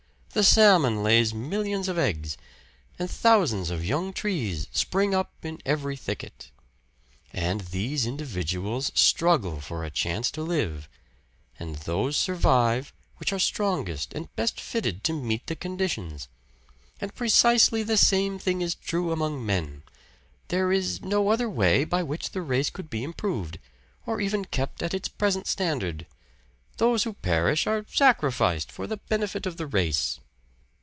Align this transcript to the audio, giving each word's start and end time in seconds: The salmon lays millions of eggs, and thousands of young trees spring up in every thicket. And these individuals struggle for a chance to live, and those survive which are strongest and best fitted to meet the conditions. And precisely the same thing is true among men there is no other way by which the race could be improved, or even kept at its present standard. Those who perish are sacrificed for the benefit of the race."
The 0.33 0.43
salmon 0.45 1.03
lays 1.03 1.33
millions 1.33 1.89
of 1.89 1.97
eggs, 1.99 2.37
and 2.97 3.11
thousands 3.11 3.69
of 3.69 3.83
young 3.83 4.13
trees 4.13 4.65
spring 4.71 5.13
up 5.13 5.33
in 5.43 5.59
every 5.65 5.97
thicket. 5.97 6.51
And 7.33 7.59
these 7.59 8.05
individuals 8.05 8.93
struggle 8.95 9.59
for 9.59 9.83
a 9.83 9.91
chance 9.91 10.31
to 10.31 10.41
live, 10.41 10.87
and 11.59 11.75
those 11.79 12.15
survive 12.15 12.93
which 13.17 13.33
are 13.33 13.39
strongest 13.39 14.13
and 14.13 14.33
best 14.37 14.57
fitted 14.61 15.03
to 15.03 15.13
meet 15.21 15.47
the 15.47 15.55
conditions. 15.57 16.29
And 17.01 17.13
precisely 17.13 17.83
the 17.83 17.97
same 17.97 18.39
thing 18.39 18.61
is 18.61 18.73
true 18.75 19.11
among 19.11 19.45
men 19.45 19.83
there 20.47 20.71
is 20.71 21.01
no 21.01 21.27
other 21.27 21.49
way 21.49 21.83
by 21.83 22.03
which 22.03 22.31
the 22.31 22.41
race 22.41 22.69
could 22.69 22.89
be 22.89 23.03
improved, 23.03 23.59
or 24.05 24.21
even 24.21 24.45
kept 24.45 24.81
at 24.81 24.93
its 24.93 25.09
present 25.09 25.45
standard. 25.45 26.05
Those 26.77 27.03
who 27.03 27.13
perish 27.13 27.67
are 27.67 27.85
sacrificed 27.87 28.71
for 28.71 28.87
the 28.87 28.97
benefit 28.97 29.45
of 29.45 29.57
the 29.57 29.67
race." 29.67 30.19